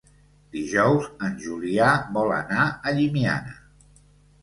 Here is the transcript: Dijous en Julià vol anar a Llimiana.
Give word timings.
Dijous 0.55 1.05
en 1.27 1.37
Julià 1.45 1.91
vol 2.19 2.35
anar 2.41 2.67
a 2.73 2.99
Llimiana. 2.99 3.59